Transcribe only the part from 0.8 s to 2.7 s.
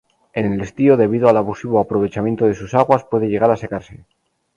debido al abusivo aprovechamiento de